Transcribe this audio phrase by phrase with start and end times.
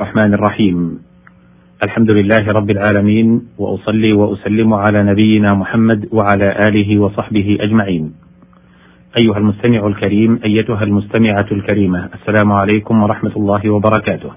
[0.00, 0.98] الرحمن الرحيم.
[1.84, 8.14] الحمد لله رب العالمين وأصلي وأسلم على نبينا محمد وعلى آله وصحبه أجمعين.
[9.18, 14.30] أيها المستمع الكريم أيتها المستمعة الكريمة السلام عليكم ورحمة الله وبركاته.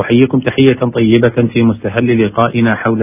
[0.00, 3.02] أحييكم تحية طيبة في مستهل لقائنا حول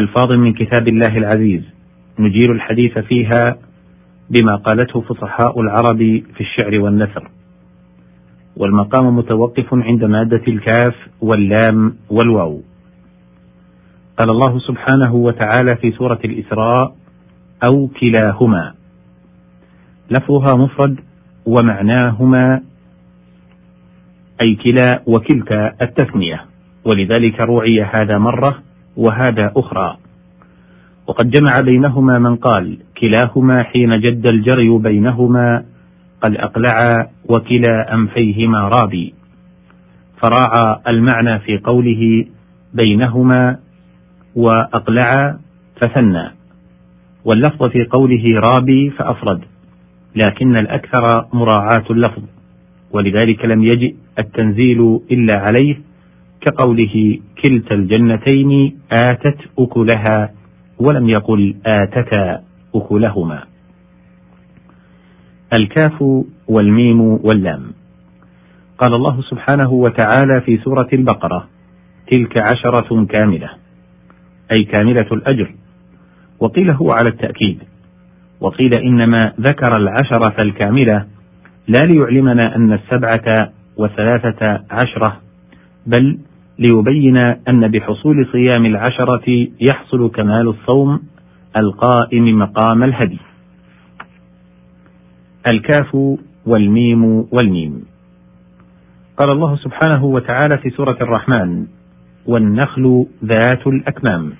[0.00, 1.62] ألفاظ من كتاب الله العزيز.
[2.18, 3.44] نجيل الحديث فيها
[4.30, 5.98] بما قالته فصحاء العرب
[6.34, 7.37] في الشعر والنثر.
[8.58, 12.60] والمقام متوقف عند مادة الكاف واللام والواو.
[14.18, 16.94] قال الله سبحانه وتعالى في سورة الإسراء:
[17.64, 18.74] أو كلاهما.
[20.10, 21.00] لفظها مفرد
[21.46, 22.60] ومعناهما
[24.40, 26.44] أي كلا وكلتا التثنية،
[26.84, 28.58] ولذلك روعي هذا مرة
[28.96, 29.96] وهذا أخرى.
[31.06, 35.64] وقد جمع بينهما من قال: كلاهما حين جد الجري بينهما
[36.22, 36.94] قد أقلعا
[37.28, 39.14] وكلا أنفيهما رابي
[40.22, 42.24] فراعى المعنى في قوله
[42.74, 43.58] بينهما
[44.36, 45.38] وأقلعا
[45.80, 46.30] فثنى.
[47.24, 49.40] واللفظ في قوله رابي فأفرد
[50.16, 52.22] لكن الأكثر مراعاة اللفظ
[52.92, 55.80] ولذلك لم يجئ التنزيل إلا عليه
[56.40, 60.30] كقوله كلتا الجنتين آتت أكلها
[60.78, 62.40] ولم يقل آتتا
[62.74, 63.42] أكلهما.
[65.52, 67.62] الكاف والميم واللام.
[68.78, 71.48] قال الله سبحانه وتعالى في سورة البقرة
[72.10, 73.50] تلك عشرة كاملة
[74.52, 75.54] أي كاملة الأجر.
[76.40, 77.58] وقيل هو على التأكيد.
[78.40, 81.06] وقيل إنما ذكر العشرة الكاملة
[81.68, 85.16] لا ليعلمنا أن السبعة وثلاثة عشرة
[85.86, 86.18] بل
[86.58, 87.16] ليبين
[87.48, 91.00] أن بحصول صيام العشرة يحصل كمال الصوم
[91.56, 93.18] القائم مقام الهدي.
[95.50, 95.96] الكاف
[96.46, 97.84] والميم والميم.
[99.16, 101.66] قال الله سبحانه وتعالى في سورة الرحمن
[102.26, 104.32] والنخل ذات الأكمام.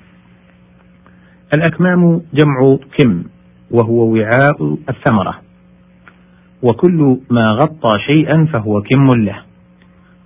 [1.54, 3.24] الأكمام جمع كم
[3.70, 5.40] وهو وعاء الثمرة.
[6.62, 9.42] وكل ما غطى شيئا فهو كم له.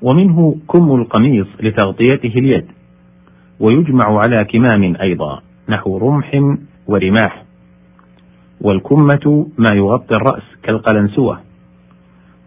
[0.03, 2.67] ومنه كم القميص لتغطيته اليد.
[3.61, 6.56] ويجمع على كمام أيضا نحو رمح
[6.87, 7.45] ورماح.
[8.62, 11.41] والكمة ما يغطي الرأس كالقلنسوة.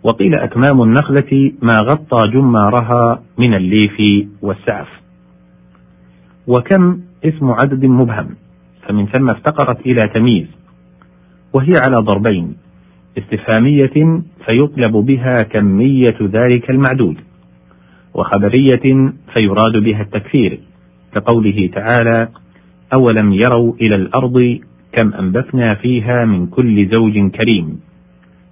[0.04, 4.88] وقيل أكمام النخلة ما غطى جمارها من الليف والسعف.
[6.48, 8.36] وكم اسم عدد مبهم
[8.88, 10.48] فمن ثم افتقرت إلى تمييز.
[11.54, 12.56] وهي على ضربين
[13.18, 17.18] استفهامية فيطلب بها كمية ذلك المعدود
[18.14, 20.60] وخبرية فيراد بها التكفير
[21.14, 22.28] كقوله تعالى
[22.94, 24.60] أولم يروا إلى الأرض
[24.98, 27.80] كم أنبتنا فيها من كل زوج كريم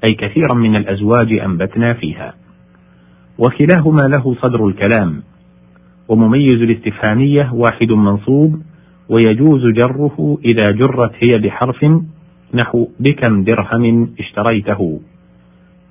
[0.03, 2.33] أي كثيرا من الأزواج أنبتنا فيها.
[3.37, 5.23] وكلاهما له صدر الكلام
[6.07, 8.61] ومميز الاستفهامية واحد منصوب
[9.09, 11.85] ويجوز جره إذا جرت هي بحرف
[12.53, 15.01] نحو بكم درهم اشتريته.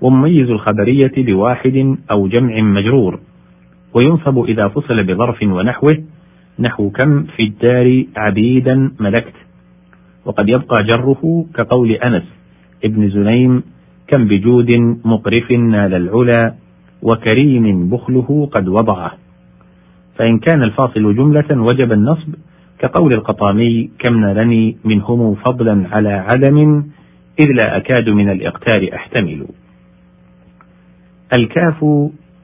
[0.01, 3.21] ومميز الخبرية بواحد أو جمع مجرور
[3.95, 6.05] وينصب إذا فصل بظرف ونحوه
[6.59, 9.42] نحو كم في الدار عبيدا ملكت.
[10.25, 12.23] وقد يبقى جره كقول أنس
[12.85, 13.63] ابن زنيم
[14.07, 14.71] كم بجود
[15.05, 16.55] مقرف نال العلا
[17.03, 19.13] وكريم بخله قد وضعه.
[20.17, 22.35] فإن كان الفاصل جملة وجب النصب
[22.79, 26.85] كقول القطامي كم نالني منهم فضلا على عدم
[27.41, 29.47] إذ لا أكاد من الإقتار أحتمل.
[31.37, 31.83] الكاف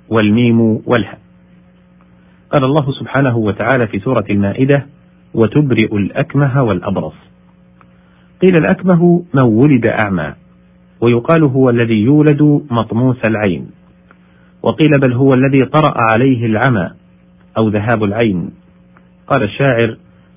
[0.09, 1.19] والميم والهاء
[2.53, 4.87] قال الله سبحانه وتعالى في سورة المائدة
[5.35, 7.15] وتبرئ الأكمه والأبرص
[8.43, 10.35] قيل الأكمه من ولد أعمى
[11.01, 13.71] ويقال هو الذي يولد مطموس العين
[14.63, 16.91] وقيل بل هو الذي طرأ عليه العمى
[17.59, 18.51] أو ذهاب العين.
[19.27, 19.97] قال الشاعر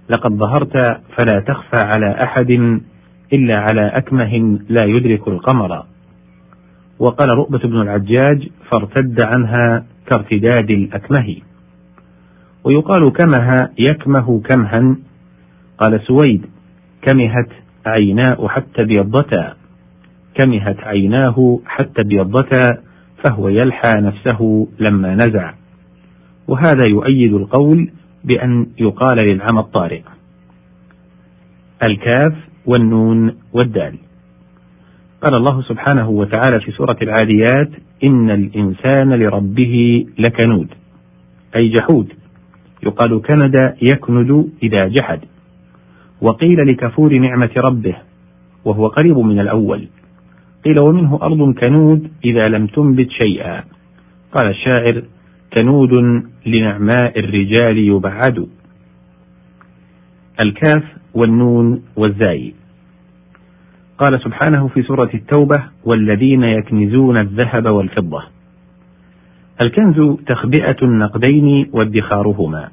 [0.09, 0.73] لقد ظهرت
[1.17, 2.79] فلا تخفى على أحد
[3.33, 5.83] إلا على أكمه لا يدرك القمر
[6.99, 11.35] وقال رؤبة بن العجاج فارتد عنها كارتداد الأكمه
[12.63, 14.95] ويقال كمها يكمه كمها
[15.77, 16.45] قال سويد
[17.01, 17.49] كمهت
[17.85, 19.53] عيناه حتى ابيضتا
[20.35, 22.81] كمهت عيناه حتى ابيضتا
[23.23, 25.53] فهو يلحى نفسه لما نزع.
[26.47, 27.91] وهذا يؤيد القول
[28.23, 30.01] بأن يقال للعمى الطارئ
[31.83, 32.33] الكاف
[32.65, 33.95] والنون والدال.
[35.21, 37.69] قال الله سبحانه وتعالى في سورة العاديات
[38.03, 40.67] إن الإنسان لربه لكنود
[41.55, 42.13] أي جحود.
[42.83, 45.19] يقال كند يكند إذا جحد.
[46.21, 47.95] وقيل لكفور نعمة ربه
[48.65, 49.87] وهو قريب من الأول.
[50.65, 53.63] قيل ومنه أرض كنود إذا لم تنبت شيئا.
[54.31, 55.03] قال الشاعر
[55.57, 58.47] كنود لنعماء الرجال يبعد.
[60.45, 60.83] الكاف
[61.13, 62.53] والنون والزاي.
[63.97, 68.23] قال سبحانه في سورة التوبة والذين يكنزون الذهب والفضة.
[69.65, 72.69] الكنز تخبئة النقدين وادخارهما.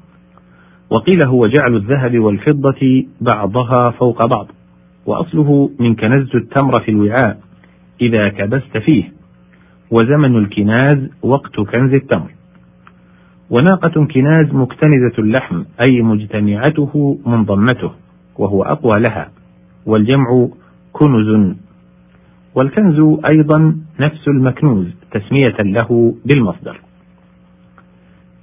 [0.89, 4.47] وقيل هو جعل الذهب والفضة بعضها فوق بعض
[5.05, 7.39] وأصله من كنزت التمر في الوعاء
[8.01, 9.11] إذا كبست فيه
[9.91, 12.31] وزمن الكناز وقت كنز التمر.
[13.49, 17.91] وناقة كناز مكتنزة اللحم أي مجتمعته منضمته
[18.37, 19.31] وهو أقوى لها
[19.85, 20.47] والجمع
[20.93, 21.55] كنز.
[22.55, 26.81] والكنز أيضا نفس المكنوز تسمية له بالمصدر.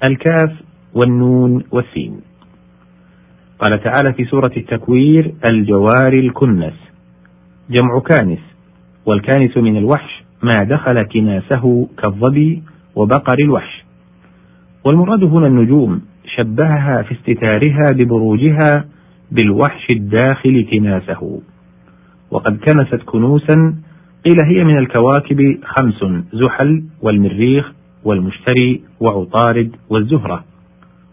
[0.05, 0.53] الكاف
[0.95, 2.21] والنون والسين.
[3.59, 6.75] قال تعالى في سورة التكوير الجوار الكنس.
[7.71, 8.39] جمع كانس
[9.07, 12.63] والكانس من الوحش ما دخل كناسه كالظبي
[12.97, 13.85] وبقر الوحش.
[14.85, 16.03] والمراد هنا النجوم
[16.37, 18.85] شبهها في استتارها ببروجها
[19.33, 21.41] بالوحش الداخل كناسه.
[22.31, 23.75] وقد كنست كنوسا
[24.27, 27.73] قيل هي من الكواكب خمس زحل والمريخ
[28.05, 30.45] والمشتري وعطارد والزهرة.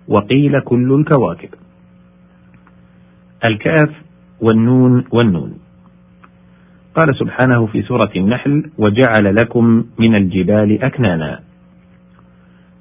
[0.07, 1.49] وقيل كل الكواكب.
[3.45, 3.89] الكاف
[4.41, 5.53] والنون والنون.
[6.95, 11.39] قال سبحانه في سورة النحل وجعل لكم من الجبال أكنانا.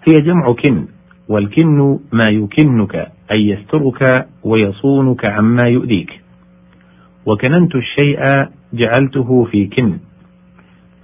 [0.08, 0.86] هي جمع كن
[1.28, 6.20] والكن ما يكنك أي يسترك ويصونك عما يؤذيك.
[7.26, 9.98] وكننت الشيء جعلته في كن.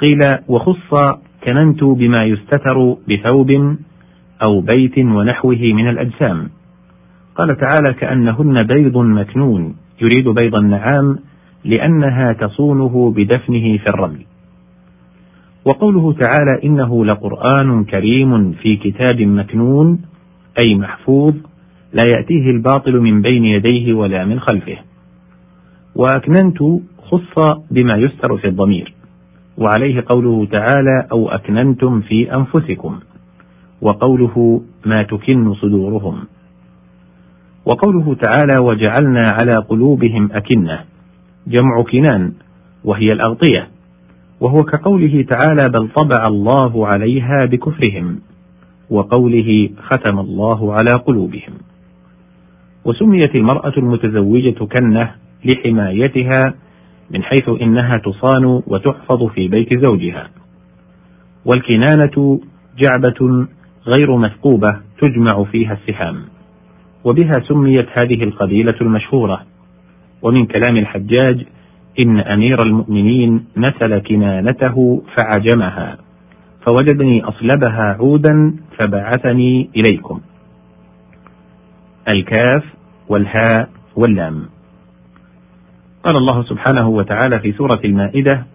[0.00, 3.76] قيل وخص كننت بما يستتر بثوب
[4.43, 6.50] أو بيت ونحوه من الأجسام.
[7.38, 11.19] قال تعالى كأنهن بيض مكنون يريد بيض النعام
[11.64, 14.25] لأنها تصونه بدفنه في الرمل.
[15.64, 20.00] وقوله تعالى إنه لقرآن كريم في كتاب مكنون
[20.64, 21.35] أي محفوظ
[21.93, 24.76] لا يأتيه الباطل من بين يديه ولا من خلفه.
[25.94, 26.58] وأكننت
[26.99, 28.94] خص بما يستر في الضمير.
[29.58, 32.99] وعليه قوله تعالى أو أكننتم في أنفسكم.
[33.82, 36.19] وقوله ما تكن صدورهم.
[37.68, 40.80] وقوله تعالى وجعلنا على قلوبهم أكنة
[41.46, 42.32] جمع كنان
[42.84, 43.68] وهي الأغطية
[44.40, 48.20] وهو كقوله تعالى بل طبع الله عليها بكفرهم
[48.90, 51.54] وقوله ختم الله على قلوبهم.
[52.84, 56.54] وسميت المرأة المتزوجة كنة لحمايتها
[57.10, 60.30] من حيث إنها تصان وتحفظ في بيت زوجها.
[61.44, 62.40] والكنانة
[62.78, 63.46] جعبة
[63.86, 66.38] غير مثقوبة تجمع فيها السهام
[67.04, 69.42] وبها سميت هذه القبيلة المشهورة.
[70.22, 71.46] ومن كلام الحجاج
[72.00, 75.98] إن أمير المؤمنين نسل كنانته فعجمها
[76.62, 80.20] فوجدني أصلبها عودا فبعثني إليكم.
[82.08, 82.64] الكاف
[83.08, 84.42] والهاء واللام.
[86.04, 88.46] قال الله سبحانه وتعالى في سورة المائدة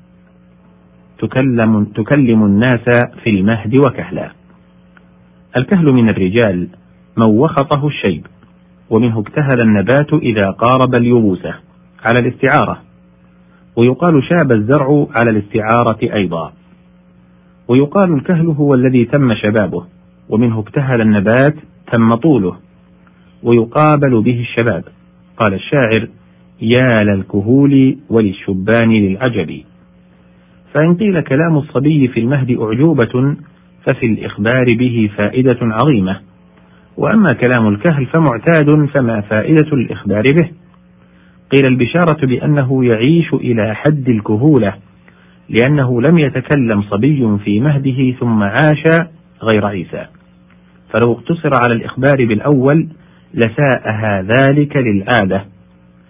[1.19, 4.31] تكلم, تكلم الناس في المهد وكهلا.
[5.57, 6.67] الكهل من الرجال
[7.17, 8.27] من وخطه الشيب
[8.89, 11.55] ومنه اكتهل النبات إذا قارب اليبوسة
[12.05, 12.81] على الاستعارة
[13.75, 16.53] ويقال شاب الزرع على الاستعارة أيضا.
[17.67, 19.85] ويقال الكهل هو الذي تم شبابه
[20.29, 21.55] ومنه اكتهل النبات
[21.91, 22.55] تم طوله
[23.43, 24.83] ويقابل به الشباب.
[25.37, 26.07] قال الشاعر
[26.61, 29.61] يا للكهول وللشبان للعجب
[30.73, 33.35] فإن قيل كلام الصبي في المهد أعجوبة
[33.83, 36.32] ففي الإخبار به فائدة عظيمة.
[36.97, 40.49] وأما كلام الكهل فمعتاد فما فائدة الإخبار به.
[41.51, 44.73] قيل البشارة بأنه يعيش إلى حد الكهولة
[45.49, 48.83] لأنه لم يتكلم صبي في مهده ثم عاش
[49.43, 50.05] غير عيسى.
[50.89, 52.87] فلو اقتصر على الإخبار بالأول
[53.33, 55.45] لساءها ذلك للعادة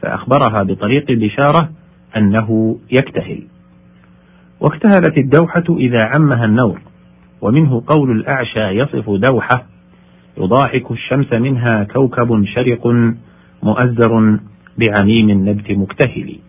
[0.01, 1.69] فأخبرها بطريق البشارة
[2.17, 3.43] أنه يكتهل.
[4.59, 6.79] واكتهلت الدوحة إذا عمها النور
[7.41, 9.72] ومنه قول الأعشى يصف دوحة
[10.37, 12.87] يضاحك الشمس منها كوكب شرق
[13.63, 14.39] مؤزر
[14.77, 16.39] بعميم النبت مكتهل.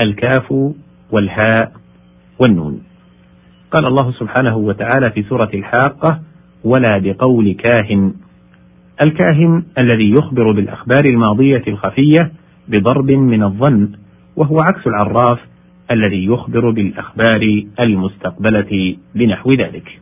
[0.00, 0.74] الكاف
[1.10, 1.72] والهاء
[2.38, 2.82] والنون.
[3.70, 6.20] قال الله سبحانه وتعالى في سورة الحاقة
[6.64, 8.14] ولا بقول كاهن.
[9.02, 12.32] الكاهن الذي يخبر بالأخبار الماضية الخفية
[12.68, 13.88] بضرب من الظن
[14.36, 15.38] وهو عكس العراف
[15.90, 20.00] الذي يخبر بالأخبار المستقبلة بنحو ذلك.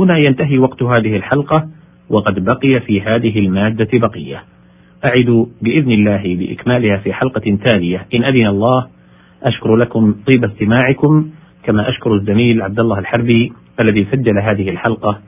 [0.00, 1.68] هنا ينتهي وقت هذه الحلقة
[2.10, 4.44] وقد بقي في هذه المادة بقية.
[5.08, 8.86] أعد بإذن الله بإكمالها في حلقة تالية إن أذن الله
[9.42, 11.30] أشكر لكم طيب استماعكم
[11.62, 15.20] كما أشكر الزميل عبد الله الحربي الذي سجل هذه الحلقة.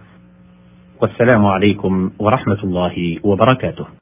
[1.02, 3.86] والسلام عليكم ورحمة الله وبركاته.